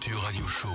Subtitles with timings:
[0.00, 0.68] Culture Radio Show.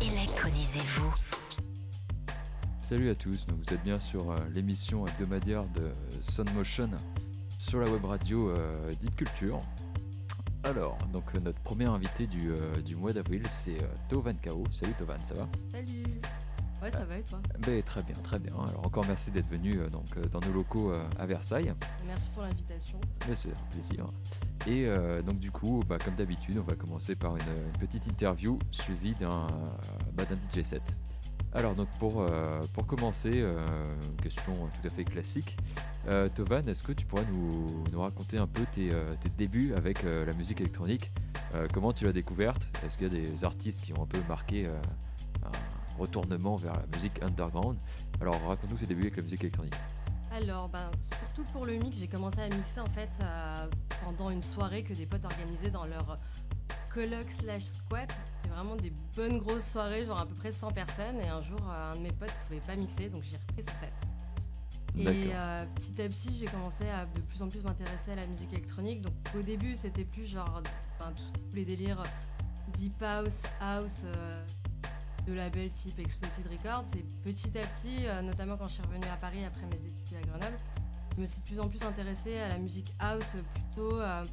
[0.00, 1.14] Électronisez-vous.
[2.80, 6.90] Salut à tous, vous êtes bien sur euh, l'émission hebdomadaire de Sun Motion
[7.60, 9.60] sur la web radio euh, Deep Culture.
[10.64, 13.78] Alors, donc euh, notre premier invité du, du mois d'avril, c'est
[14.08, 14.64] Tovan Kao.
[14.72, 15.48] Salut Tovan, ça va?
[15.70, 16.20] Salut
[16.82, 17.40] Ouais, ça va et toi?
[17.60, 18.52] Ben, Très bien, très bien.
[18.52, 21.72] Alors encore merci d'être venu euh, donc, euh, dans nos locaux euh, à Versailles.
[22.06, 23.00] Merci pour l'invitation.
[23.28, 24.06] Mais c'est un plaisir.
[24.66, 28.06] Et euh, donc du coup, bah, comme d'habitude, on va commencer par une, une petite
[28.06, 29.46] interview suivie d'un
[30.12, 30.82] bah, DJ set.
[31.54, 32.26] Alors donc pour,
[32.74, 33.42] pour commencer,
[34.22, 35.56] question tout à fait classique,
[36.34, 40.34] Tovan, est-ce que tu pourrais nous, nous raconter un peu tes, tes débuts avec la
[40.34, 41.10] musique électronique?
[41.72, 42.68] Comment tu l'as découverte?
[42.84, 45.50] Est-ce qu'il y a des artistes qui ont un peu marqué un
[45.98, 47.76] retournement vers la musique underground
[48.20, 49.74] Alors raconte-nous tes débuts avec la musique électronique.
[50.32, 53.66] Alors, ben, surtout pour le mix, j'ai commencé à mixer en fait euh,
[54.04, 56.18] pendant une soirée que des potes organisaient dans leur
[56.92, 58.12] colloque slash squat.
[58.42, 61.20] C'était vraiment des bonnes grosses soirées, genre à peu près 100 personnes.
[61.20, 63.70] Et un jour, euh, un de mes potes pouvait pas mixer, donc j'ai repris ce
[63.80, 63.92] set.
[64.98, 68.26] Et euh, petit à petit, j'ai commencé à de plus en plus m'intéresser à la
[68.26, 69.02] musique électronique.
[69.02, 70.62] Donc au début, c'était plus genre
[70.98, 72.02] ben, tous les délires
[72.76, 74.02] deep house, house,
[75.26, 76.84] de labels type Exploited Records.
[76.96, 80.16] Et petit à petit, euh, notamment quand je suis revenue à Paris après mes études
[80.22, 80.56] à Grenoble,
[81.16, 84.24] je me suis de plus en plus intéressée à la musique house plutôt euh,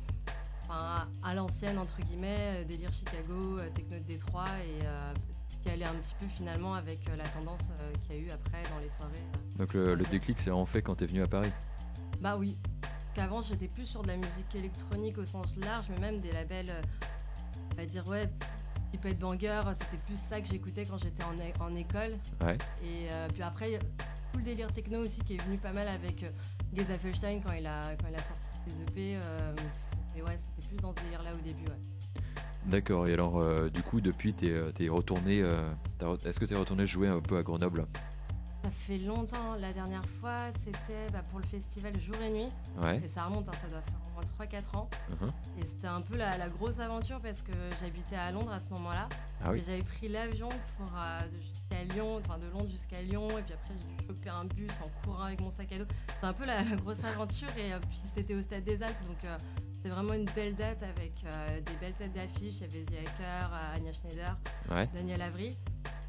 [0.64, 5.14] enfin, à, à l'ancienne, entre guillemets, euh, délire Chicago, techno de Détroit, et euh,
[5.64, 7.70] qui allait un petit peu finalement avec la tendance
[8.02, 9.24] qu'il y a eu après dans les soirées.
[9.58, 11.52] Donc le, le déclic c'est vraiment fait quand tu es venu à Paris
[12.20, 12.58] Bah oui,
[13.14, 16.74] qu'avant j'étais plus sur de la musique électronique au sens large, mais même des labels,
[17.72, 18.30] on va dire ouais,
[19.04, 22.18] Headbanger, c'était plus ça que j'écoutais quand j'étais en, école.
[22.42, 22.58] Ouais.
[22.84, 23.80] Et euh, puis après,
[24.32, 26.30] tout le délire techno aussi qui est venu pas mal avec euh,
[26.74, 29.16] Geza Felstein quand il a, quand il a sorti ses EP.
[29.16, 29.56] euh,
[30.16, 31.66] et ouais, c'était plus dans ce délire là au début.
[31.66, 32.22] Ouais.
[32.66, 35.44] D'accord, et alors euh, du coup depuis t'es es retourné,
[36.26, 37.88] est-ce que t'es retourné jouer un peu à Grenoble?
[38.64, 42.48] Ça fait longtemps, la dernière fois c'était bah, pour le festival Jour et Nuit.
[42.82, 43.02] Ouais.
[43.04, 44.90] Et ça remonte, hein, ça doit faire au moins 3-4 ans.
[45.22, 45.32] Mhm.
[45.60, 48.70] Et c'était un peu la, la grosse aventure parce que j'habitais à Londres à ce
[48.70, 49.10] moment-là.
[49.44, 49.60] Ah oui.
[49.60, 50.48] Et j'avais pris l'avion
[50.78, 53.28] pour euh, jusqu'à Lyon, enfin de Londres jusqu'à Lyon.
[53.38, 55.86] Et puis après, j'ai dû choper un bus en courant avec mon sac à dos.
[56.08, 57.50] C'était un peu la, la grosse aventure.
[57.58, 59.04] Et euh, puis c'était au Stade des Alpes.
[59.08, 59.38] Donc euh,
[59.76, 62.62] c'était vraiment une belle date avec euh, des belles têtes d'affiche.
[62.62, 64.38] Il y avait The Hacker, Anya Schneider,
[64.72, 64.88] Ouais.
[64.96, 65.54] Daniel Avry.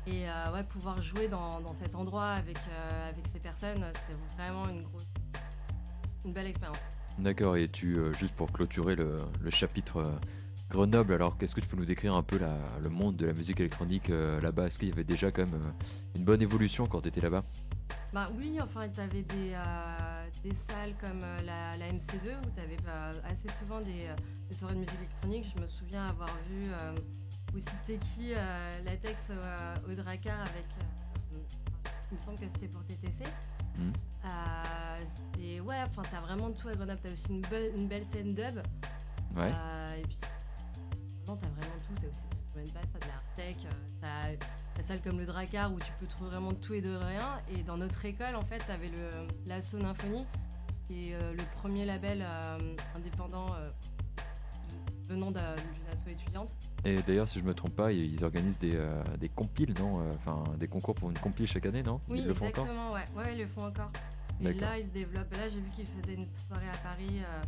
[0.06, 4.18] Et euh, ouais, pouvoir jouer dans, dans cet endroit avec, euh, avec ces personnes, c'était
[4.36, 5.06] vraiment une grosse.
[6.24, 6.78] Une belle expérience.
[7.18, 10.02] D'accord, et tu, euh, juste pour clôturer le, le chapitre
[10.70, 13.32] Grenoble, alors qu'est-ce que tu peux nous décrire un peu la- le monde de la
[13.34, 14.66] musique électronique là-bas?
[14.66, 15.60] Est-ce qu'il y avait déjà quand même
[16.16, 17.42] une bonne évolution quand tu étais là-bas?
[18.12, 19.52] Bah oui, enfin, tu avais des,
[20.42, 22.76] des salles comme la, la MC2 où tu avais
[23.30, 24.06] assez souvent des,
[24.48, 25.52] des soirées de musique électronique.
[25.56, 26.70] Je me souviens avoir vu
[27.54, 30.66] euh, aussi Teki euh, Latex euh, au Dracar avec.
[30.80, 31.38] euh,
[32.10, 33.24] il me semble que c'était pour TTC.
[34.24, 34.28] Euh,
[35.14, 37.00] c'était- ouais, enfin, t'as vraiment de tout à Grenoble.
[37.02, 38.60] T'as aussi une, be- une belle scène dub.
[39.36, 39.50] Ouais.
[39.98, 40.18] Et puis,
[41.26, 41.94] non, t'as vraiment tout.
[42.00, 43.56] T'as aussi de la drum and bass, t'as de l'art tech,
[44.00, 44.46] t'as
[44.80, 47.40] la salle comme le Dracar où tu peux trouver vraiment de tout et de rien.
[47.52, 48.90] Et dans notre école, en fait, t'avais
[49.46, 50.26] l'Asso Nymphonie,
[50.86, 52.58] qui est euh, le premier label euh,
[52.96, 53.70] indépendant euh,
[55.08, 56.56] venant d'un- d'une asso étudiante.
[56.84, 60.10] Et d'ailleurs, si je me trompe pas, ils organisent des, euh, des compiles, non Euh,
[60.16, 62.00] Enfin, des concours pour une compile chaque année, non?
[62.08, 62.64] Oui, Ils le font encore?
[62.66, 63.04] exactement, ouais.
[63.16, 63.90] ouais, ils le font encore.
[64.40, 65.32] Et là, ils se développent.
[65.36, 67.42] Là, j'ai vu qu'ils faisaient une soirée à Paris euh,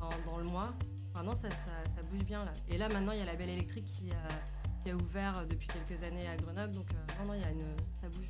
[0.00, 0.72] dans, dans le mois.
[1.14, 1.56] Enfin, non, ça, ça,
[1.94, 2.52] ça bouge bien là.
[2.70, 5.66] Et là, maintenant, il y a la Belle Électrique qui, a- qui a ouvert depuis
[5.68, 6.74] quelques années à Grenoble.
[6.74, 6.86] Donc,
[7.20, 8.26] non, non, il y a une, ça bouge.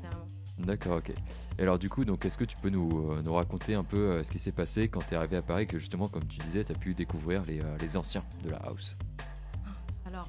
[0.00, 0.26] Carrément.
[0.58, 1.12] D'accord, ok.
[1.58, 3.98] Et alors du coup, donc est-ce que tu peux nous, euh, nous raconter un peu
[3.98, 6.38] euh, ce qui s'est passé quand tu es arrivé à Paris, que justement, comme tu
[6.40, 8.96] disais, tu as pu découvrir les, euh, les anciens de la house?
[10.06, 10.28] Alors,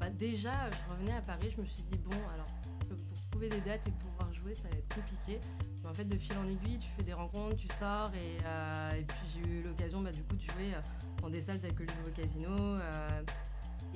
[0.00, 2.46] bah, déjà, je revenais à Paris, je me suis dit, bon, alors,
[2.88, 5.38] pour trouver des dates et pouvoir jouer, ça va être compliqué.
[5.82, 9.18] Mais en fait, de fil en aiguille, tu fais des rencontres, tu sors, et, puis
[9.32, 10.72] j'ai eu l'occasion bah, du coup de jouer
[11.22, 12.56] dans des salles telles que le Nouveau Casino.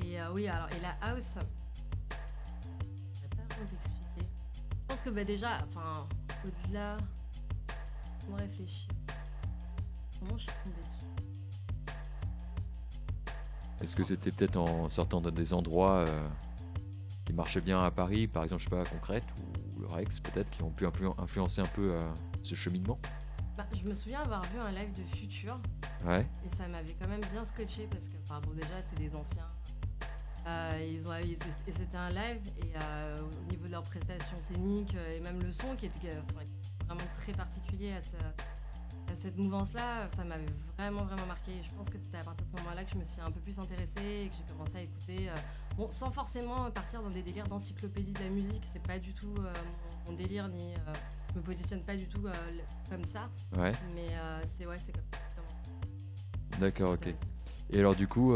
[0.02, 1.38] et oui, alors, et la house,
[5.04, 6.06] que bah, déjà, enfin,
[6.44, 6.96] au-delà,
[8.24, 8.88] comment réfléchir
[10.18, 11.06] Comment je suis tombée dessus
[13.82, 16.22] Est-ce que c'était peut-être en sortant de des endroits euh,
[17.26, 19.24] qui marchaient bien à Paris, par exemple, je sais pas, Concrète
[19.76, 22.98] ou le Rex peut-être, qui ont pu influ- influencer un peu euh, ce cheminement?
[23.56, 25.60] Bah, Je me souviens avoir vu un live de Future.
[26.06, 29.14] Ouais, Et ça m'avait quand même bien scotché parce que, enfin bon, déjà, c'est des
[29.14, 29.46] anciens.
[30.46, 31.32] Euh, ils ont, ils-
[31.66, 35.42] et c'était un live et euh, au niveau de leurs prestations scéniques euh, et même
[35.42, 36.10] le son qui était
[36.86, 38.16] vraiment très particulier à ce,
[39.10, 40.44] à cette mouvance-là, ça m'avait
[40.76, 41.52] vraiment, vraiment marqué.
[41.66, 43.40] Je pense que c'était à partir de ce moment-là que je me suis un peu
[43.40, 45.30] plus intéressée et que j'ai commencé à écouter.
[45.30, 45.34] Euh,
[45.78, 49.34] bon, sans forcément partir dans des délires d'encyclopédie de la musique, c'est pas du tout
[49.38, 49.52] euh,
[50.08, 50.92] mon, délire, ni euh,
[51.32, 52.22] je me positionne pas du tout
[52.90, 53.30] comme ça.
[53.56, 53.72] Ouais.
[53.94, 54.08] Mais
[54.58, 56.58] c'est ouais, c'est comme ça.
[56.58, 57.14] D'accord, ok.
[57.70, 58.34] Et alors du coup,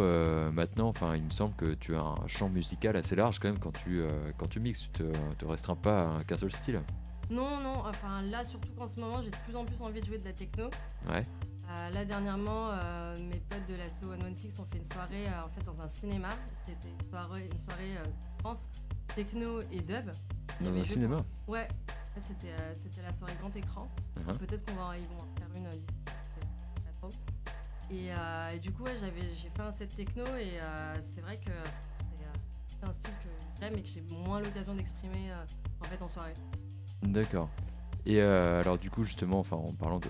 [0.52, 3.58] maintenant, enfin, il me semble que tu as un champ musical assez large quand même
[3.58, 4.02] quand tu
[4.36, 4.90] quand tu mixes.
[4.92, 5.02] Tu te,
[5.38, 6.80] te restreins pas à qu'un seul style.
[7.30, 10.06] Non, non, enfin là, surtout qu'en ce moment, j'ai de plus en plus envie de
[10.06, 10.70] jouer de la techno.
[11.10, 11.22] Ouais.
[11.70, 15.48] Euh, là, dernièrement, euh, mes potes de l'assaut 116 ont fait une soirée euh, en
[15.48, 16.30] fait dans un cinéma.
[16.64, 17.94] C'était une soirée, une soirée
[18.38, 18.69] France,
[19.14, 20.10] techno et dub.
[20.60, 21.69] Dans un cinéma Ouais,
[22.26, 23.88] c'était, la soirée grand écran.
[24.16, 24.38] Uh-huh.
[24.38, 25.97] Peut-être qu'on va, ils vont en faire une d'ici.
[27.88, 28.55] Trop.
[28.55, 30.58] Et, du coup, ouais, j'avais, j'ai fait un set techno et
[31.14, 31.52] c'est vrai que
[32.69, 35.32] c'est un style que j'aime et que j'ai moins l'occasion d'exprimer
[35.81, 36.35] en fait en soirée.
[37.02, 37.49] D'accord.
[38.06, 40.08] Et euh, alors du coup justement, enfin en parlant de,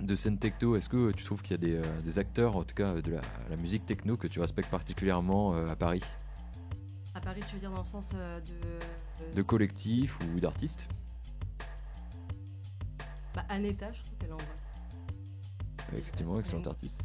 [0.00, 2.62] de scène techno, est-ce que tu trouves qu'il y a des, euh, des, acteurs, en
[2.62, 6.02] tout cas de la, musique techno, que tu respectes particulièrement euh, à Paris?
[7.14, 9.34] À Paris, tu veux dire dans le sens de...
[9.34, 10.86] De collectif ou d'artistes
[13.34, 14.59] Bah Aneta, je trouve qu'elle envoie.
[15.92, 17.02] Effectivement, excellente artiste.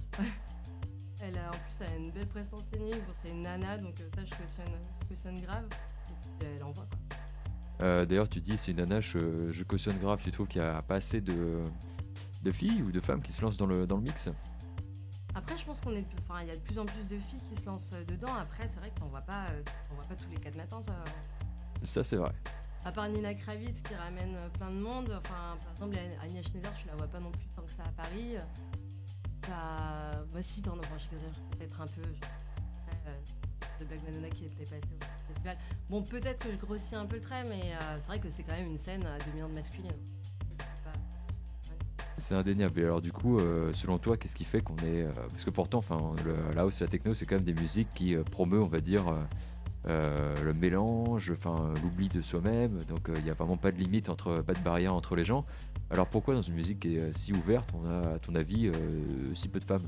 [1.22, 4.24] elle a, en plus, elle a une belle présence scénique, c'est une nana, donc ça
[4.24, 5.66] je cautionne, je cautionne grave.
[6.42, 7.18] Et elle envoie quoi.
[7.84, 10.22] Euh, d'ailleurs, tu dis c'est une nana, je, cautionne grave.
[10.24, 11.62] Tu trouves qu'il n'y a pas assez de,
[12.44, 14.30] de filles ou de femmes qui se lancent dans le, dans le mix?
[15.34, 17.42] Après, je pense qu'on est, enfin, il y a de plus en plus de filles
[17.50, 18.34] qui se lancent dedans.
[18.40, 20.82] Après, c'est vrai qu'on voit pas, euh, on voit pas tous les quatre matins.
[21.84, 22.32] Ça, c'est vrai.
[22.86, 25.10] À part Nina Kravitz qui ramène plein de monde.
[25.18, 27.92] Enfin, par exemple, Agnès Schneider, tu la vois pas non plus tant que ça à
[28.02, 28.36] Paris.
[29.48, 32.02] T'as, bah si, t'en enfin, je peut-être un peu.
[33.08, 33.12] Euh,
[33.80, 35.58] de Black Madonna qui était passé au festival.
[35.90, 38.44] Bon, peut-être que je grossis un peu le trait, mais euh, c'est vrai que c'est
[38.44, 39.92] quand même une scène à dominante masculine.
[42.18, 42.80] C'est indéniable.
[42.80, 45.04] Et alors du coup, euh, selon toi, qu'est-ce qui fait qu'on est...
[45.04, 46.16] Euh, parce que pourtant, enfin,
[46.56, 49.04] la house et la techno, c'est quand même des musiques qui promeut, on va dire,
[49.86, 52.78] le mélange, enfin, l'oubli de soi-même.
[52.84, 55.44] Donc il n'y a vraiment pas de limite, entre, pas de barrière entre les gens.
[55.96, 58.70] Alors pourquoi dans une musique qui est si ouverte, on a, à ton avis,
[59.34, 59.88] si peu de femmes?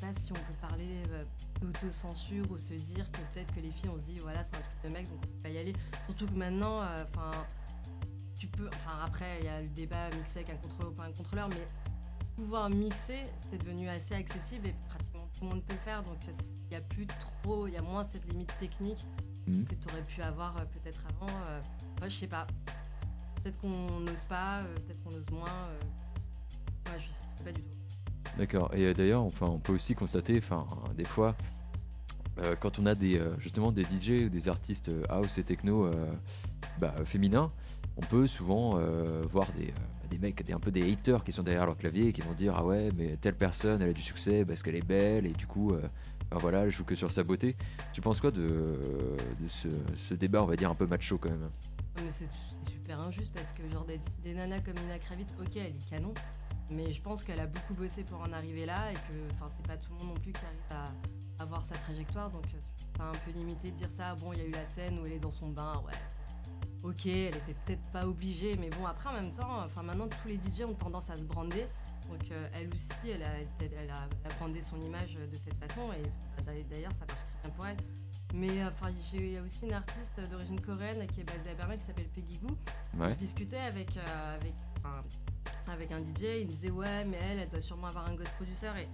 [0.00, 1.24] Pas si on peut parler euh,
[1.60, 4.60] d'autocensure ou se dire que peut-être que les filles on se dit voilà c'est un
[4.60, 5.72] truc de mec donc on peut pas y aller.
[6.06, 7.32] Surtout que maintenant, euh, enfin
[8.38, 11.02] tu peux, enfin après il y a le débat mixer avec un contrôleur ou pas
[11.06, 11.66] un contrôleur, mais
[12.36, 16.18] pouvoir mixer c'est devenu assez accessible et pratiquement tout le monde peut le faire donc
[16.70, 19.04] il y a plus trop, il y a moins cette limite technique
[19.48, 19.64] mmh.
[19.64, 21.32] que tu aurais pu avoir euh, peut-être avant.
[21.98, 22.46] moi je sais pas.
[23.42, 25.68] Peut-être qu'on n'ose pas, peut-être qu'on ose moins.
[26.86, 27.06] moi je
[27.38, 27.78] sais pas du tout.
[28.38, 28.70] D'accord.
[28.72, 30.40] Et euh, d'ailleurs, on peut aussi constater,
[30.96, 31.34] des fois,
[32.38, 35.90] euh, quand on a des, euh, justement des DJ ou des artistes house et techno
[36.78, 37.50] bah, féminins,
[37.96, 38.78] on peut souvent
[39.28, 39.74] voir des,
[40.08, 42.32] des mecs, des, un peu des haters qui sont derrière leur clavier et qui vont
[42.32, 45.32] dire ah ouais mais telle personne elle a du succès parce qu'elle est belle et
[45.32, 45.72] du coup
[46.30, 47.56] voilà elle joue que sur sa beauté.
[47.92, 48.78] Tu penses quoi de,
[49.48, 51.50] ce, débat on va dire un peu macho quand même?
[52.04, 55.90] Mais c'est super injuste parce que genre des, nanas comme Nina Kravitz ok elle est
[55.90, 56.14] canon
[56.70, 59.00] mais je pense qu'elle a beaucoup bossé pour en arriver là et que
[59.30, 62.30] c'est pas tout le monde non plus qui arrive à avoir sa trajectoire.
[62.30, 62.44] Donc
[62.94, 64.14] c'est un peu limité de dire ça.
[64.16, 65.92] Bon, il y a eu la scène où elle est dans son bain, ouais.
[66.82, 70.28] Ok, elle était peut-être pas obligée, mais bon, après en même temps, enfin maintenant tous
[70.28, 71.66] les DJ ont tendance à se brander.
[72.08, 76.02] Donc euh, elle aussi, elle a, elle, a, brandé son image de cette façon et
[76.44, 77.76] bah, d'ailleurs ça marche très bien pour elle.
[78.34, 81.76] Mais enfin, il y a aussi une artiste d'origine coréenne qui est basée à Berlin
[81.76, 82.56] qui s'appelle Peggy Goo.
[83.00, 84.54] Je discutais avec, euh, avec
[85.68, 88.30] avec un DJ, il me disait ouais mais elle, elle doit sûrement avoir un ghost
[88.36, 88.70] producer.
[88.78, 88.88] Et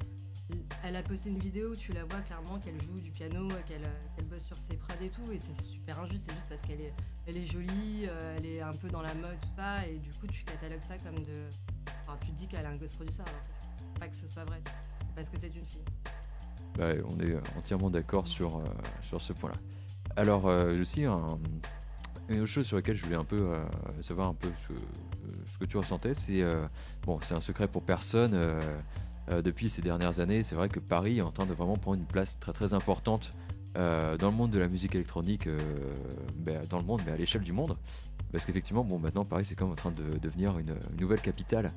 [0.83, 3.83] elle a posté une vidéo où tu la vois clairement qu'elle joue du piano, qu'elle
[4.29, 5.33] bosse sur ses prods et tout.
[5.33, 6.93] Et c'est super injuste, c'est juste parce qu'elle est,
[7.27, 9.87] elle est jolie, euh, elle est un peu dans la mode, tout ça.
[9.87, 11.49] Et du coup tu catalogues ça comme de...
[12.03, 14.45] Enfin tu te dis qu'elle a un ghost producer alors que pas que ce soit
[14.45, 14.61] vrai,
[15.15, 15.85] parce que c'est une fille.
[16.79, 18.65] Bah, on est entièrement d'accord sur, euh,
[19.01, 19.57] sur ce point-là.
[20.17, 21.27] Alors euh, aussi un,
[22.29, 23.51] une autre chose sur laquelle je voulais un peu
[24.01, 26.67] savoir un peu ce, que tu ressentais, c'est euh,
[27.05, 28.33] bon, c'est un secret pour personne.
[28.35, 28.61] Euh,
[29.31, 31.99] euh, depuis ces dernières années, c'est vrai que Paris est en train de vraiment prendre
[31.99, 33.31] une place très très importante
[33.75, 35.49] dans le monde de la musique électronique,
[36.37, 37.77] ben, dans le monde, mais à l'échelle du monde.
[38.31, 41.73] Parce qu'effectivement, bon, maintenant Paris c'est comme en train de devenir une, nouvelle capitale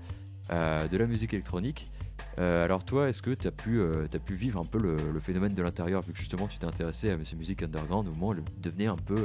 [0.52, 1.90] de la musique électronique.
[2.38, 5.62] Alors toi, est-ce que tu as, pu, as pu vivre un peu le, phénomène de
[5.62, 8.44] l'intérieur, vu que justement tu t'es intéressé à ces musiques underground, au moment où elles
[8.62, 9.16] devenaient un peu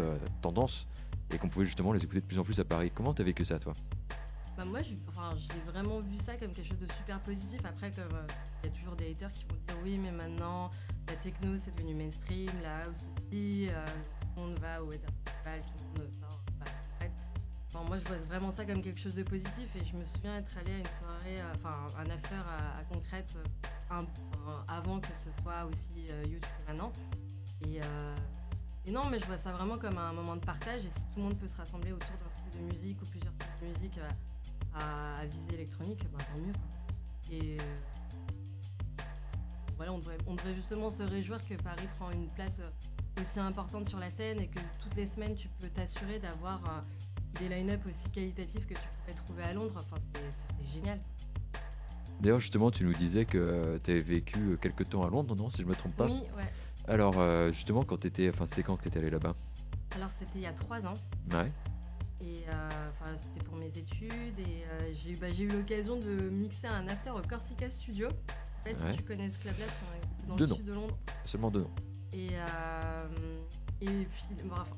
[0.41, 0.87] tendance
[1.33, 2.91] et qu'on pouvait justement les écouter de plus en plus à Paris.
[2.95, 3.73] Comment tu as vécu ça toi?
[4.57, 4.99] Bah, moi, j'ai
[5.67, 7.61] vraiment vu ça comme quelque chose de super positif.
[7.65, 8.27] Après, euh,
[8.63, 10.71] il y a toujours des haters qui vont dire oui, mais maintenant
[11.09, 13.87] la techno c'est devenu mainstream, la house aussi, euh,
[14.21, 16.13] tout le monde va au weather festival, tout le monde
[17.81, 19.69] moi, je vois vraiment ça comme quelque chose de positif.
[19.77, 23.35] Et je me souviens être allée à une soirée, euh, enfin, un affaire à, concrète
[23.91, 24.03] euh,
[24.69, 26.93] avant que ce soit aussi euh, YouTube maintenant.
[27.67, 27.81] Et,
[28.87, 30.85] et, non, mais je vois ça vraiment comme un moment de partage.
[30.85, 33.33] Et si tout le monde peut se rassembler autour d'un style de musique ou plusieurs
[33.35, 34.01] styles de musique
[34.75, 36.53] à, visée électronique, ben, tant mieux.
[37.31, 37.57] Et
[39.77, 42.61] voilà, on devrait, on devrait justement se réjouir que Paris prend une place
[43.21, 46.61] aussi importante sur la scène et que toutes les semaines tu peux t'assurer d'avoir
[47.39, 49.75] des line-up aussi qualitatifs que tu pourrais trouver à Londres.
[49.77, 50.99] Enfin, c'est génial.
[52.21, 55.35] D'ailleurs, justement, tu nous disais que euh, tu avais vécu euh, quelques temps à Londres,
[55.35, 56.07] non Si je me trompe pas.
[56.07, 56.53] Oui, ouais.
[56.87, 59.35] Alors, euh, justement, quand étais, enfin, c'était quand que tu étais allé là-bas?
[59.97, 60.95] Alors, c'était il y a trois ans.
[61.33, 61.51] Ouais.
[62.21, 62.45] Et
[63.21, 67.21] c'était pour mes études et j'ai eu, bah, eu l'occasion de mixer un after au
[67.29, 68.09] Corsica Studio.
[68.65, 70.97] Je sais pas si tu connais ce club-là, c'est dans le sud de Londres.
[71.25, 71.75] Seulement deux noms.
[72.13, 72.29] Et,
[73.81, 74.69] et puis, bref,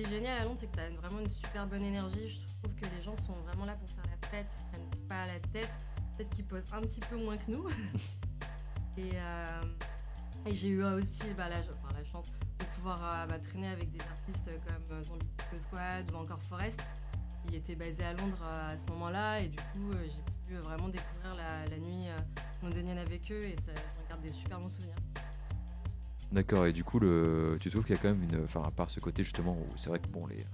[0.00, 2.28] qui est génial à Londres, c'est que tu as vraiment une super bonne énergie.
[2.28, 5.08] Je trouve que les gens sont vraiment là pour faire la fête, ils se prennent
[5.08, 5.70] pas à la tête.
[6.16, 7.68] Peut-être qu'ils posent un petit peu moins que nous.
[8.96, 9.62] et, euh,
[10.46, 14.00] et j'ai eu aussi bah, la, la, chance de pouvoir euh, bah, traîner avec des
[14.00, 16.80] artistes comme euh, Zombie Disco Squad ou encore Forest,
[17.46, 19.40] qui étaient basés à Londres à ce moment-là.
[19.40, 22.06] Et du coup, j'ai pu vraiment découvrir la, la nuit
[22.62, 24.96] londonienne avec eux et ça, je garde des super bons souvenirs.
[26.32, 28.44] D'accord, et du coup, le, tu trouves qu'il y a quand même une.
[28.44, 30.44] Enfin, à part ce côté justement où c'est vrai que bon, les,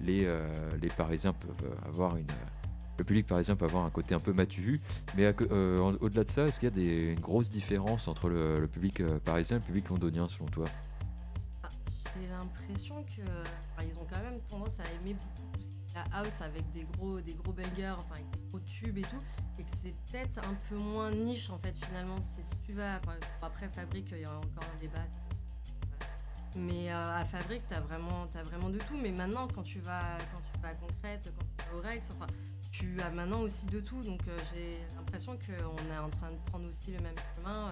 [0.00, 2.26] les, euh, les Parisiens peuvent avoir une.
[2.98, 4.80] Le public parisien peut avoir un côté un peu matu,
[5.18, 8.66] mais euh, au-delà de ça, est-ce qu'il y a des, une grosse différence entre le,
[8.66, 10.64] public euh, parisien et le public londonien selon toi?
[11.62, 11.68] Ah,
[12.14, 15.46] J'ai l'impression qu'ils ont quand même tendance à aimer beaucoup
[15.94, 19.22] la house avec des gros, des gros bangers, enfin avec des gros tubes et tout
[19.58, 22.16] et que c'est peut-être un peu moins niche en fait finalement.
[22.22, 23.00] Si tu vas,
[23.42, 25.04] après Fabrique, il y a encore un débat.
[26.56, 28.96] Mais euh, à Fabrique, tu as vraiment, as vraiment de tout.
[29.02, 32.10] Mais maintenant, quand tu vas, quand tu vas à Concrète, quand tu vas au Rex,
[32.12, 32.26] enfin,
[32.72, 34.00] tu as maintenant aussi de tout.
[34.02, 37.68] Donc euh, j'ai l'impression qu'on est en train de prendre aussi le même chemin.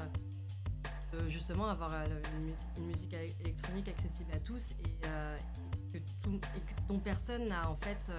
[1.15, 7.77] Euh, justement, avoir une, musique électronique accessible à tous et, que, tout, personne n'a en
[7.77, 8.11] fait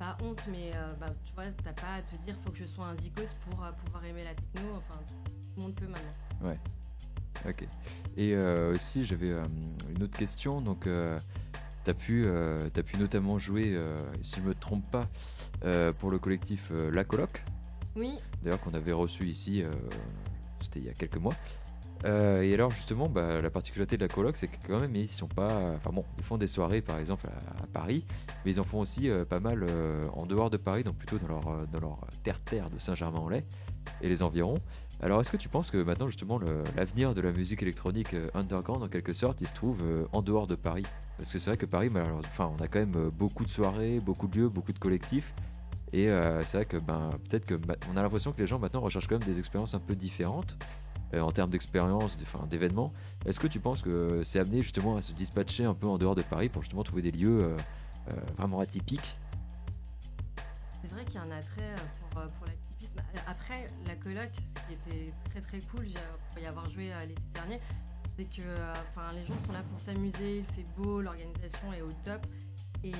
[0.00, 2.64] pas honte, mais euh, bah, tu vois, t'as pas à te dire faut que je
[2.64, 4.70] sois un zikos pour euh, pouvoir aimer la techno.
[4.70, 6.48] Enfin, tout le monde peut maintenant.
[6.48, 6.58] Ouais.
[7.46, 7.68] Ok.
[8.16, 9.30] Et euh, aussi, j'avais
[9.94, 10.62] une autre question.
[10.62, 13.78] Donc, tu as, pu, as pu notamment jouer,
[14.22, 15.04] si je me trompe pas,
[15.98, 17.42] pour le collectif La Coloc.
[17.96, 18.14] Oui.
[18.42, 19.64] D'ailleurs, qu'on avait reçu ici,
[20.60, 21.34] c'était il y a quelques mois.
[22.06, 25.08] Euh, et alors justement, bah, la particularité de la coloc, c'est que quand même ils
[25.08, 28.04] sont pas, enfin bon, ils font des soirées par exemple à, Paris,
[28.44, 31.18] mais ils en font aussi euh, pas mal euh, en dehors de Paris, donc plutôt
[31.18, 33.44] dans leur dans leur terre terre de Saint-Germain-en-Laye
[34.00, 34.56] et les environs.
[35.02, 36.38] Alors est-ce que tu penses que maintenant justement
[36.76, 40.54] l'avenir de la musique électronique underground en quelque sorte, il se trouve en dehors de
[40.54, 40.84] Paris?
[41.16, 41.88] Parce que c'est vrai que Paris,
[42.18, 45.32] enfin, on a quand même beaucoup de soirées, beaucoup de lieux, beaucoup de collectifs.
[45.94, 46.08] Et
[46.44, 47.54] c'est vrai que ben, peut-être que
[47.90, 50.58] on a l'impression que les gens maintenant recherchent quand même des expériences un peu différentes.
[51.12, 52.16] Euh, en termes d'expérience,
[52.48, 52.92] d'événements.
[53.26, 56.14] Est-ce que tu penses que c'est amené justement à se dispatcher un peu en dehors
[56.14, 57.56] de Paris pour justement trouver des lieux euh,
[58.10, 59.16] euh, vraiment atypiques?
[60.80, 61.74] C'est vrai qu'il y a un attrait
[62.10, 63.00] pour, pour l'atypisme.
[63.26, 65.86] Après, la coloc, ce qui était très très cool,
[66.28, 67.60] pour y avoir joué l'été dernier,
[68.16, 68.48] c'est que
[69.14, 72.24] les gens sont là pour s'amuser, il fait beau, l'organisation est au top.
[72.82, 72.92] Et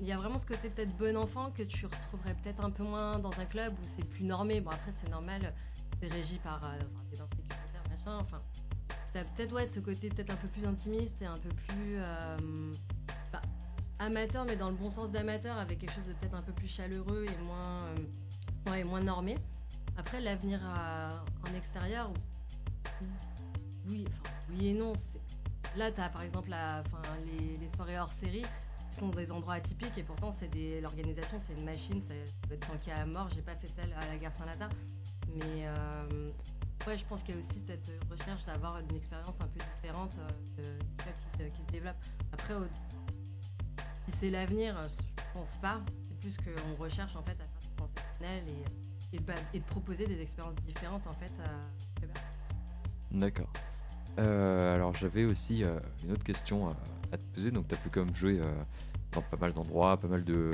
[0.00, 2.82] il y a vraiment ce côté peut-être bon enfant que tu retrouverais peut-être un peu
[2.82, 4.60] moins dans un club où c'est plus normé.
[4.60, 5.40] Bon, après, c'est normal,
[6.00, 6.78] c'est régi par euh,
[7.10, 8.18] des insécuritaires, machin.
[8.20, 8.40] Enfin,
[9.12, 12.72] t'as peut-être ouais, ce côté peut-être un peu plus intimiste et un peu plus euh,
[13.32, 13.42] bah,
[13.98, 16.68] amateur, mais dans le bon sens d'amateur, avec quelque chose de peut-être un peu plus
[16.68, 17.78] chaleureux et moins,
[18.78, 19.34] euh, moins normé.
[19.96, 22.10] Après, l'avenir en extérieur,
[23.90, 24.06] oui,
[24.50, 24.94] oui et non.
[25.76, 26.82] Là, tu as par exemple la,
[27.60, 28.44] les, soirées hors série
[28.90, 32.14] sont des endroits atypiques et pourtant, c'est l'organisation, c'est une machine, ça
[32.48, 33.28] peut être tanké à mort.
[33.34, 34.70] J'ai pas fait celle à la gare Saint-Lazare.
[35.36, 36.30] Mais euh,
[36.96, 40.18] je pense qu'il y a aussi cette recherche d'avoir une expérience un peu différente
[40.58, 41.04] euh, qui,
[41.38, 41.96] se, qui, se, développe.
[42.32, 42.54] Après,
[44.06, 45.80] si c'est l'avenir, je pense pas.
[46.08, 48.44] C'est plus qu'on recherche en fait à faire du sensationnel
[49.12, 49.16] et,
[49.56, 53.52] et, de proposer des expériences différentes en fait à D'accord.
[54.18, 55.64] Euh, alors j'avais aussi
[56.04, 56.68] une autre question
[57.12, 57.50] à, te poser.
[57.50, 58.40] Donc tu as pu comme jouer
[59.12, 60.50] dans pas mal d'endroits, pas de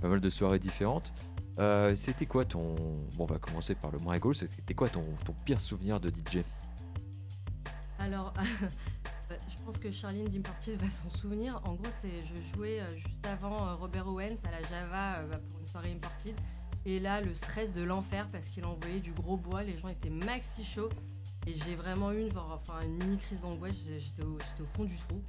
[0.00, 1.12] pas mal de soirées différentes.
[1.58, 2.74] Euh, c'était quoi ton.
[3.16, 4.34] Bon, on va commencer par le moins rigolo.
[4.34, 5.04] C'était quoi ton,
[5.44, 6.42] pire souvenir de DJ
[7.98, 8.32] Alors,
[9.28, 11.60] bah, je pense que Charline Dimportier va s'en souvenir.
[11.64, 15.40] En gros, c'est je jouais euh, juste avant euh, Robert Owens à la Java bah,
[15.50, 16.36] pour une soirée Imported.
[16.84, 19.62] Et là, le stress de l'enfer parce qu'il envoyait du gros bois.
[19.62, 20.90] Les gens étaient maxi chauds.
[21.46, 23.74] Et j'ai vraiment eu une, enfin, une mini crise d'angoisse.
[23.98, 25.22] J'étais au, fond du trou.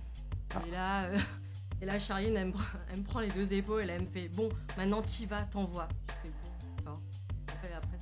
[0.67, 1.09] Et là.
[1.81, 4.07] Et là, Charline, elle me, prend- elle me prend les deux épaules et elle me
[4.07, 5.87] fait Bon, maintenant t'y vas, t'envoies.
[6.07, 7.01] Je fais Bon, d'accord.
[7.49, 7.97] Après, après,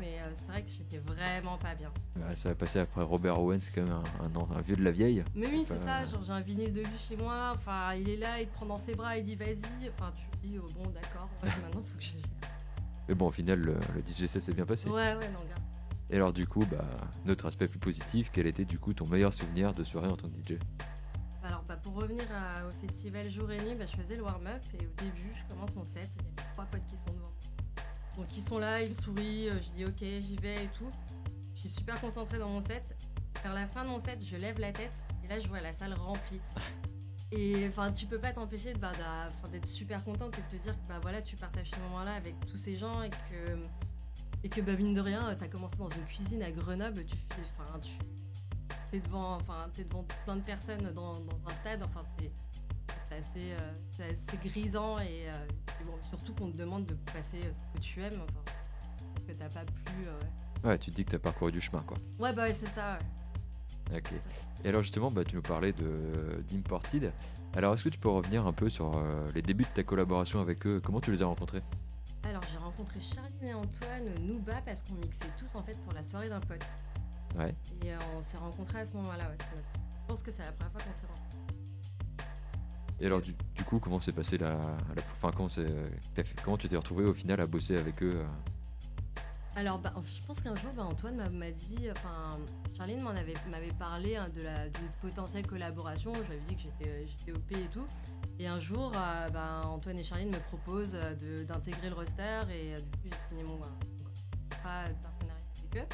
[0.00, 1.90] mais euh, c'est vrai que j'étais vraiment pas bien.
[2.34, 4.82] Ça va passer après Robert Owen, c'est quand même un, un an- un vieux de
[4.82, 5.22] la vieille.
[5.34, 8.16] Mais oui, c'est ça, genre j'ai un vinyle de lui chez moi, enfin il est
[8.16, 9.58] là, il te prend dans ses bras, il dit vas-y,
[9.90, 12.12] enfin tu dis oh, bon d'accord, ouais, maintenant faut que je.
[13.08, 14.88] Mais bon, au final, le, le DJ set s'est bien passé.
[14.88, 15.62] Ouais ouais non gars.
[16.08, 16.84] Et alors, du coup, bah,
[17.26, 20.28] notre aspect plus positif, quel était du coup ton meilleur souvenir de soirée en tant
[20.28, 20.58] que DJ
[21.86, 22.24] pour revenir
[22.66, 25.72] au festival jour et nuit, bah, je faisais le warm-up et au début je commence
[25.76, 27.32] mon set, il y a trois potes qui sont devant.
[28.16, 30.90] Donc ils sont là, ils sourient, euh, je dis ok j'y vais et tout.
[31.54, 32.82] Je suis super concentrée dans mon set.
[33.44, 34.92] Vers la fin de mon set, je lève la tête
[35.24, 36.40] et là je vois la salle remplie.
[37.30, 38.90] Et enfin tu peux pas t'empêcher bah,
[39.52, 42.34] d'être super contente et de te dire que bah voilà tu partages ce moment-là avec
[42.46, 43.56] tous ces gens et que
[44.42, 47.16] et que bah, mine de rien t'as commencé dans une cuisine à Grenoble, tu
[48.90, 52.30] t'es devant enfin devant plein de personnes dans, dans un stade, enfin c'est
[53.08, 56.94] c'est assez, euh, c'est assez grisant et, euh, et bon, surtout qu'on te demande de
[56.94, 58.42] passer euh, ce que tu aimes, enfin,
[59.28, 59.92] que t'as pas pu.
[60.06, 60.78] euh, ouais.
[60.78, 61.96] Tu te dis que t'as parcouru du chemin, quoi.
[62.18, 62.98] Ouais, bah ouais, c'est ça.
[63.92, 63.98] ouais.
[63.98, 64.12] Ok.
[64.64, 67.12] Et alors justement, bah, tu nous parlais de d'Imported.
[67.54, 70.40] Alors est-ce que tu peux revenir un peu sur euh, les débuts de ta collaboration
[70.40, 70.80] avec eux?
[70.84, 71.62] Comment tu les as rencontrés?
[72.24, 76.02] Alors j'ai rencontré Charline et Antoine Nouba parce qu'on mixait tous en fait pour la
[76.02, 76.64] soirée d'un pote.
[77.36, 77.54] Ouais.
[77.84, 79.28] Et euh, on s'est rencontrés à ce moment-là.
[79.28, 81.38] Ouais, Je pense que c'est la première fois qu'on s'est rencontrés.
[82.98, 86.66] Et alors du, du coup, comment s'est passé la, la enfin, comment, fait- comment tu
[86.68, 88.24] t'es retrouvé au final à bosser avec eux euh?
[89.54, 92.38] Alors, bah, je pense qu'un jour, bah, Antoine m'a- dit, enfin,
[92.76, 96.12] Charline m'avait parlé hein, de la, d'une potentielle collaboration.
[96.14, 97.86] Je lui avais dit que j'étais, j'étais OP et tout.
[98.38, 102.40] Et un jour, euh, bah, Antoine et Charline me proposent euh, de, d'intégrer le roster
[102.50, 103.60] et euh, du coup, j'ai signé mon, mon
[104.50, 105.88] contrat de partenariat avec eux.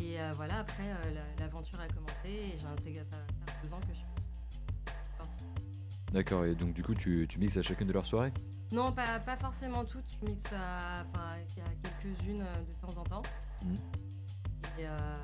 [0.00, 3.66] Et euh, voilà, après, euh, la- l'aventure a commencé et j'ai intégré ça ça fait
[3.66, 4.06] deux ans que je suis
[5.18, 5.44] partie.
[6.12, 6.44] D'accord.
[6.44, 8.32] Et donc du coup, tu, tu mixes à chacune de leurs soirées?
[8.72, 10.04] Non, pas, pas forcément toutes.
[10.20, 11.04] Je mixe à,
[11.82, 13.22] quelques-unes euh, de temps en temps.
[13.64, 13.74] Mhm.
[14.78, 15.16] Et, euh,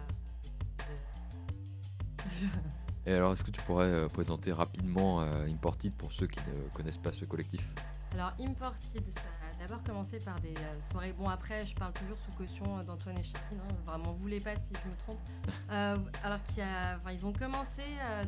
[3.06, 7.12] Et alors, est-ce que tu pourrais présenter rapidement Imported pour ceux qui ne connaissent pas
[7.12, 7.66] ce collectif?
[8.12, 9.22] Alors, Imported, ça
[9.60, 11.12] d'abord commencé par des euh, soirées.
[11.12, 13.60] Bon, après, je parle toujours sous caution euh, d'Antoine et Charline.
[13.60, 15.20] hein, vraiment, vous les pas si je me trompe.
[15.70, 15.94] Euh,
[16.24, 17.82] alors qu'il y a, enfin, ils ont commencé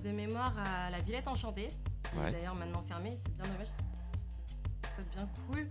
[0.04, 2.28] de mémoire à la Villette Enchantée, qui Ouais.
[2.28, 3.18] est d'ailleurs maintenant fermée.
[3.26, 3.68] C'est bien dommage.
[4.96, 5.68] C'est bien cool.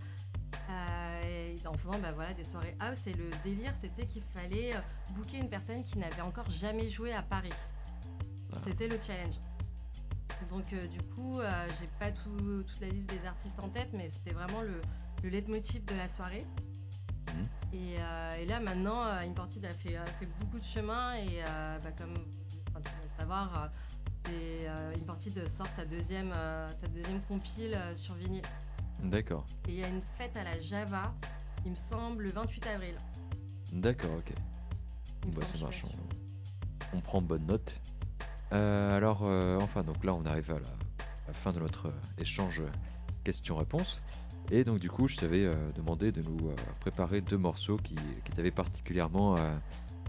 [0.70, 3.06] Euh, et en faisant bah, voilà, des soirées house.
[3.06, 4.72] Et le délire, c'était qu'il fallait
[5.14, 7.52] booker une personne qui n'avait encore jamais joué à Paris.
[8.52, 8.58] Ah.
[8.66, 9.36] C'était le challenge.
[10.50, 13.88] Donc euh, du coup, euh, j'ai pas tout- toute la liste des artistes en tête,
[13.94, 14.78] mais c'était vraiment le,
[15.22, 16.44] le leitmotiv de la soirée.
[17.72, 21.42] Et, euh, et là maintenant, euh, Imported a fait, a fait beaucoup de chemin et
[21.42, 22.12] euh, bah, comme
[22.68, 23.70] enfin, tout le monde savoir,
[24.28, 28.42] euh, Imported sort sa deuxième, sa deuxième compile sur vinyle.
[29.02, 29.46] D'accord.
[29.68, 31.14] Et il y a une fête à la Java,
[31.64, 32.94] il me semble, le 28 avril.
[33.72, 34.32] D'accord, ok.
[35.28, 35.82] Bah, ça marche.
[36.92, 37.80] On, on prend bonne note.
[38.52, 40.68] Euh, alors, euh, enfin, donc là, on arrive à la,
[41.26, 42.62] la fin de notre euh, échange
[43.24, 44.02] questions-réponses.
[44.54, 47.94] Et donc, du coup, je t'avais euh, demandé de nous euh, préparer deux morceaux qui,
[47.94, 49.50] qui t'avaient particulièrement euh,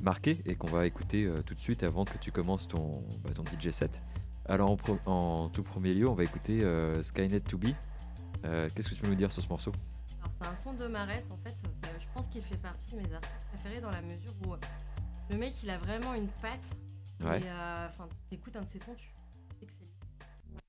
[0.01, 3.43] marqué et qu'on va écouter tout de suite avant que tu commences ton, bah, ton
[3.45, 4.03] DJ set.
[4.45, 6.61] Alors, en, pro- en tout premier lieu, on va écouter
[7.01, 7.67] Skynet to Be.
[8.43, 9.71] Qu'est-ce que tu peux nous dire sur ce morceau?
[10.19, 11.55] Alors c'est un son de Marès, en fait,
[11.99, 14.53] je pense qu'il fait partie de mes artistes préférés dans la mesure où
[15.31, 16.65] le mec il a vraiment une patte.
[17.23, 17.39] Ouais.
[17.39, 19.07] Et euh, enfin, t'écoutes un de ses sons, tu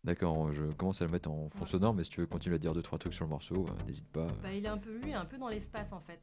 [0.05, 1.67] D'accord, je commence à le mettre en fond Ouais.
[1.67, 3.85] sonore, mais si tu veux continuer à dire deux trois trucs sur le morceau, euh,
[3.87, 4.27] n'hésite pas.
[4.43, 6.23] Bah, il est un peu lui, un peu dans l'espace en fait.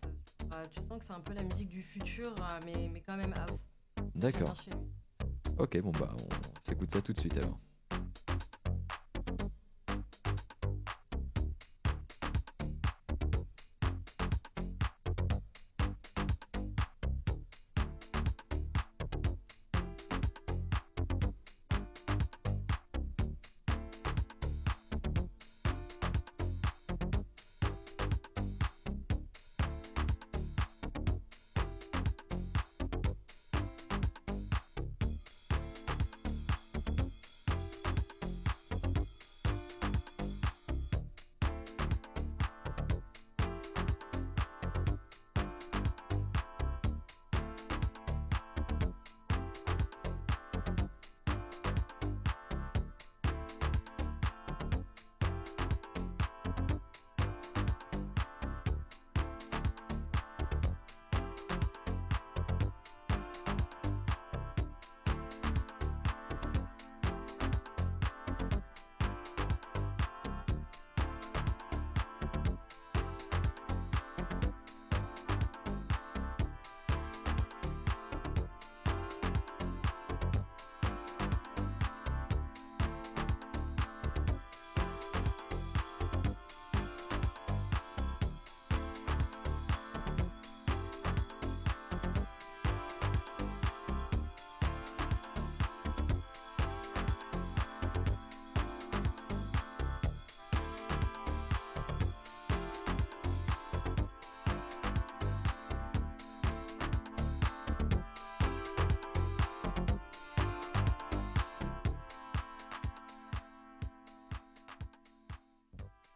[0.53, 3.17] Euh, tu sens que c'est un peu la musique du futur, euh, mais, mais quand
[3.17, 3.65] même house.
[4.13, 4.53] D'accord.
[5.57, 6.27] Ok, bon bah on
[6.63, 7.57] s'écoute ça tout de suite alors.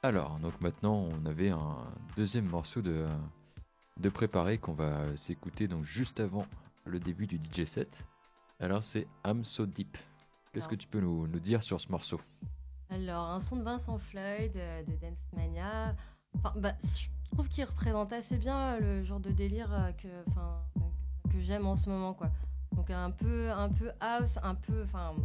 [0.05, 3.07] Alors, donc maintenant, on avait un deuxième morceau de,
[3.99, 6.45] de préparé qu'on va s'écouter donc juste avant
[6.85, 8.05] le début du DJ set.
[8.59, 9.97] Alors, c'est I'm So Deep.
[10.53, 12.21] Qu'est-ce que tu peux nous, nous, dire sur ce morceau?
[12.91, 15.95] Alors, un son de Vincent Floyd de, Dance Mania.
[16.37, 20.61] Enfin, bah, je trouve qu'il représente assez bien le genre de délire euh, que, enfin,
[21.31, 22.29] que j'aime en ce moment, quoi.
[22.75, 25.15] Donc un peu, un peu house, un peu, enfin,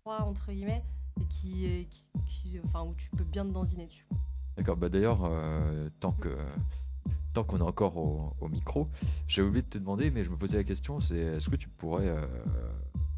[0.00, 0.82] froid entre guillemets,
[1.20, 2.07] et qui, qui,
[2.56, 4.06] où tu peux bien te dandiner dessus.
[4.56, 4.76] D'accord.
[4.76, 6.36] Bah d'ailleurs, euh, tant que
[7.34, 8.88] tant qu'on est encore au, micro,
[9.28, 11.68] j'ai oublié de te demander, mais je me posais la question, c'est est-ce que tu
[11.68, 12.20] pourrais euh,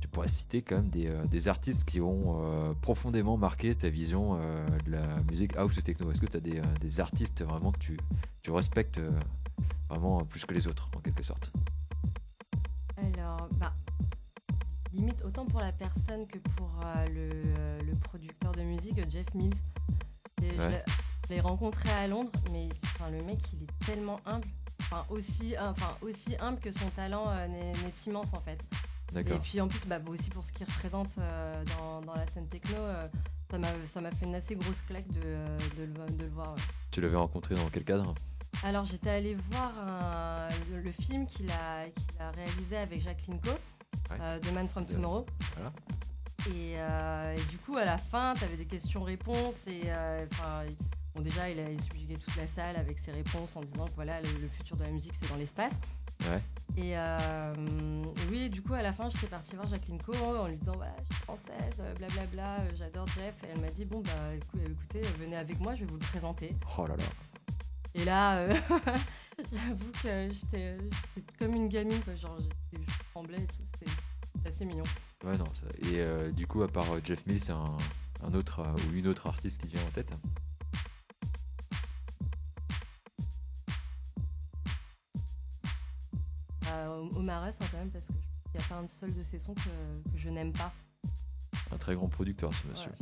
[0.01, 2.43] tu pourrais citer quand même des, euh, des artistes qui ont
[2.83, 4.39] profondément marqué ta vision
[4.85, 6.11] de la musique house ou techno?
[6.11, 7.99] Est-ce que tu as des, des, artistes vraiment que tu,
[8.43, 9.01] tu respectes
[9.89, 11.53] vraiment plus que les autres, en quelque sorte?
[15.25, 19.55] Autant pour la personne que pour euh, euh, le, producteur de musique, Jeff Mills.
[20.41, 22.69] Je l'ai rencontré à Londres, mais
[23.11, 24.47] le mec, il est tellement humble.
[24.81, 27.73] Enfin, aussi, enfin, aussi humble que son talent euh, n'est
[28.07, 28.63] immense en fait.
[29.15, 32.77] Et puis en plus, bah, aussi pour ce qu'il représente dans, la scène techno,
[33.85, 35.47] ça m'a fait une assez grosse claque de,
[35.79, 36.55] le, voir.
[36.91, 38.15] Tu l'avais rencontré dans quel cadre?
[38.65, 39.73] Alors j'étais allée voir
[40.73, 41.87] le film qu'il a,
[42.21, 43.51] a, réalisé avec Jacqueline Co,
[44.21, 45.27] euh, The Man from Tomorrow.
[46.49, 50.25] Euh, et, du coup à la fin, tu avais des questions-réponses et euh,
[51.15, 54.23] bon, déjà il a subjugué toute la salle avec ses réponses en disant que voilà
[54.23, 55.81] le, futur de la musique c'est dans l'espace.
[56.77, 56.95] Et,
[58.31, 60.87] oui, du coup, à la fin, j'étais partie voir Jacqueline Co en lui disant ouais,
[61.11, 63.35] Je suis française, blablabla, j'adore Jeff.
[63.45, 64.11] Et elle m'a dit Bon, bah
[64.65, 66.55] écoutez, venez avec moi, je vais vous le présenter.
[66.79, 67.05] Oh là là.
[67.95, 68.55] Et là, euh,
[69.53, 70.77] j'avoue que j'étais
[71.39, 72.39] comme une gamine, genre
[72.73, 72.79] je
[73.13, 74.85] tremblais et tout, c'était assez mignon.
[75.25, 75.67] Ouais, non, ça...
[75.83, 77.79] et euh, du coup, à part euh, Jeff Mills, c'est un,
[78.23, 80.13] un, autre ou une autre artiste qui vient en tête
[87.17, 88.15] Omares, hein, quand même, parce qu'il
[88.55, 89.71] n'y a pas un seul de ses sons que,
[90.17, 90.73] je n'aime pas.
[91.73, 92.93] Un très grand producteur, ce monsieur.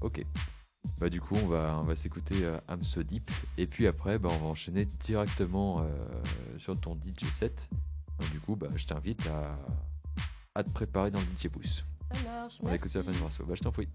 [0.00, 0.24] Ok.
[1.00, 3.30] Bah, du coup, on va, on va s'écouter euh, I'm So Deep.
[3.56, 5.84] Et puis après, bah, on va enchaîner directement euh,
[6.58, 7.70] sur ton DJ set.
[8.18, 9.54] Donc, du coup, bah, je t'invite à,
[10.54, 11.84] à te préparer dans le DJ Boost.
[12.12, 12.58] Ça marche.
[12.60, 13.44] On va écouter la fin du morceau.
[13.44, 13.88] Bah, je t'en prie.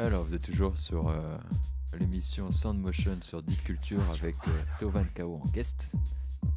[0.00, 1.36] Alors, vous êtes toujours sur euh,
[1.98, 5.92] l'émission Sound Motion sur Deep Culture avec euh, Tovan Kao en guest.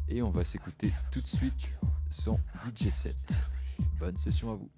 [0.08, 1.72] Et on va s'écouter tout de suite
[2.08, 3.42] son DJ set.
[4.00, 4.70] Bonne session à vous.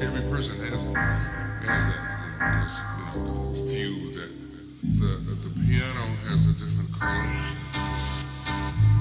[0.00, 0.86] Every person has
[1.64, 2.02] has that,
[3.16, 4.32] you know, the few that
[4.82, 7.28] the the piano has a different color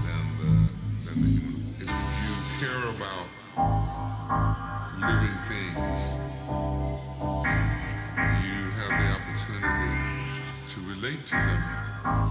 [0.06, 0.54] than the
[1.06, 1.64] than the human.
[1.80, 1.89] If
[2.24, 3.26] you care about
[5.02, 6.02] living things,
[8.46, 9.94] you have the opportunity
[10.68, 11.64] to relate to them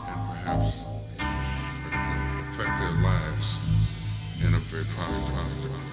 [0.06, 0.86] and perhaps
[1.18, 3.58] affect, affect their lives
[4.40, 5.91] in a very positive, positive,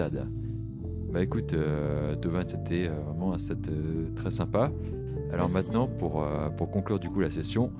[0.00, 0.26] Sad.
[1.12, 4.72] Bah écoute, euh, Dovan, c'était euh, vraiment un set euh, très sympa.
[5.30, 5.66] Alors Merci.
[5.68, 7.70] maintenant, pour, euh, pour conclure du coup la session,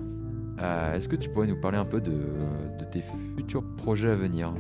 [0.95, 3.01] est-ce que tu pourrais nous parler un peu de, de tes
[3.39, 4.53] futurs projets à venir?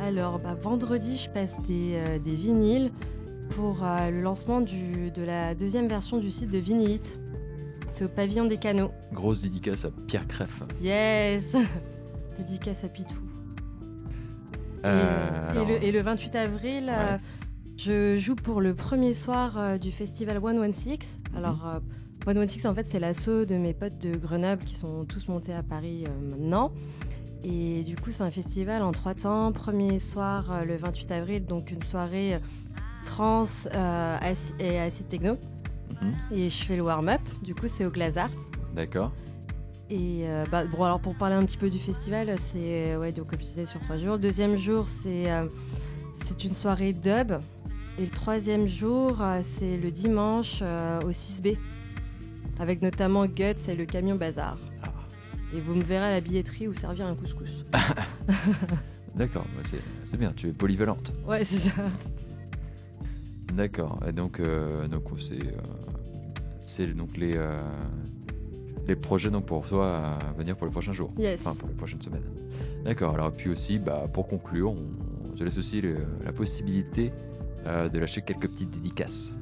[0.00, 2.90] Alors, bah, vendredi, je passe des, des vinyles
[3.50, 7.08] pour le lancement du- de la deuxième version du site de Vinylite.
[7.90, 8.90] C'est au pavillon des canaux.
[9.12, 10.60] Grosse dédicace à Pierre Creff.
[10.82, 11.54] Yes
[12.38, 13.21] Dédicace à Pitou.
[14.82, 17.16] Et, Euh, euh, et alors, le, et le 28 avril, euh,
[17.78, 20.98] je joue pour le premier soir euh, du festival 116.
[21.36, 21.78] Alors, euh,
[22.24, 25.62] 116, en fait, c'est l'assaut de mes potes de Grenoble qui sont tous montés à
[25.62, 26.72] Paris maintenant.
[27.44, 29.50] Et du coup, c'est un festival en trois temps.
[29.52, 32.38] Premier soir, euh, le 28 avril, donc une soirée
[33.04, 33.44] trans
[33.74, 35.32] euh, ac- et acid techno.
[36.00, 36.14] Mhm.
[36.32, 37.20] Et je fais le warm-up.
[37.42, 38.30] Du coup, c'est au Glazart.
[38.76, 39.12] D'accord.
[39.92, 43.28] Et euh, bah, bon, alors pour parler un petit peu du festival, c'est ouais, donc
[43.28, 44.14] comme je disais sur trois jours.
[44.14, 45.46] Le deuxième jour, c'est euh,
[46.26, 47.32] c'est une soirée dub.
[47.98, 50.62] Et le troisième jour, euh, c'est le dimanche
[51.04, 51.58] au 6B,
[52.58, 54.56] avec notamment Guts et le camion bazar.
[54.82, 54.88] Ah.
[55.54, 57.62] Et vous me verrez à la billetterie ou servir un couscous.
[59.14, 59.62] D'accord, bah,
[60.06, 61.12] c'est bien, tu es polyvalente.
[61.28, 61.72] ouais, c'est ça.
[63.52, 63.98] D'accord.
[64.08, 65.54] Et donc, euh, donc c'est
[66.60, 67.38] c'est donc les
[68.92, 71.08] les projets donc pour toi à venir pour les prochains jours.
[71.18, 71.40] Yes.
[71.40, 72.24] Enfin pour les prochaines semaines.
[72.84, 73.14] D'accord.
[73.14, 77.12] Alors puis aussi, bah, pour conclure, on, on te laisse aussi le- la possibilité
[77.66, 79.32] euh, de lâcher quelques petites dédicaces.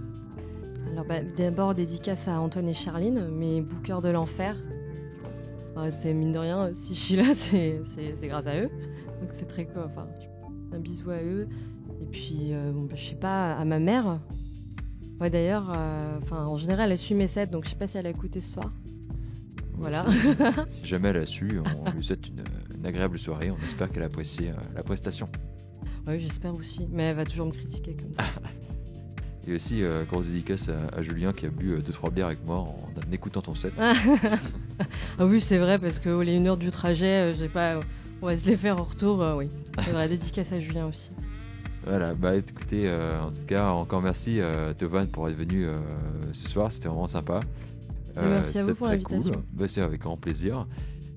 [0.93, 4.55] Alors bah, d'abord dédicace à Antoine et Charline, mes bookers de l'enfer.
[5.99, 7.81] C'est mine de rien, si je suis là, c'est
[8.29, 8.69] grâce à eux.
[9.21, 9.83] Donc c'est très cool.
[9.87, 10.07] Enfin,
[10.75, 11.49] un bisou à eux.
[12.03, 14.21] Et puis, euh, bon, bah, je sais pas, à ma mère.
[15.21, 15.99] Ouais, d'ailleurs, euh,
[16.31, 18.53] en général, elle suit mes sets, donc je sais pas si elle a écouté ce
[18.55, 18.71] soir.
[19.81, 20.05] Voilà.
[20.69, 22.43] Si, si jamais elle a su, on lui souhaite une,
[22.78, 23.51] une agréable soirée.
[23.51, 25.27] On espère qu'elle a apprécié euh, la prestation.
[26.07, 26.86] Ouais, j'espère aussi.
[26.90, 28.24] Mais elle va toujours me critiquer comme ça.
[29.48, 32.59] Et aussi, euh, grosse dédicace à, à Julien qui a bu 2-3 bières avec moi
[32.59, 33.73] en, en écoutant ton set.
[33.81, 33.94] Ah
[35.27, 37.81] oui, c'est vrai, parce que les une heure du trajet, euh, j'ai pas.
[38.23, 39.48] On va se les faire en retour, euh, oui.
[39.82, 41.09] C'est vrai, dédicace à Julien aussi.
[41.86, 45.73] Voilà, bah écoutez, euh, en tout cas, encore merci euh, Tovan pour être venu euh,
[46.35, 47.40] ce soir, c'était vraiment sympa.
[48.16, 49.32] Et merci à vous pour l'invitation.
[49.32, 49.43] cool.
[49.53, 50.66] Bah, c'est avec grand plaisir.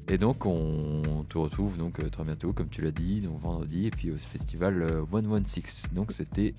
[0.07, 3.85] Et donc, on te retrouve donc euh, très bientôt, comme tu l'as dit, donc vendredi,
[3.87, 5.91] et puis au festival euh, 116.
[5.93, 6.53] Donc, c'était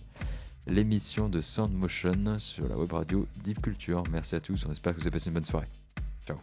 [0.66, 4.02] l'émission de Sound Motion sur la web radio Deep Culture.
[4.10, 5.66] Merci à tous, on espère que vous avez passé une bonne soirée.
[6.26, 6.36] Ciao.